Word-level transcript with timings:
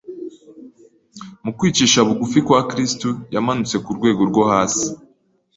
Mu 1.43 1.51
kwicisha 1.57 1.99
bugufi 2.07 2.39
kwa 2.45 2.59
Kristo 2.69 3.09
yamanutse 3.33 3.75
ku 3.83 3.91
rwego 3.97 4.21
rwo 4.29 4.41
hasi 4.51 4.87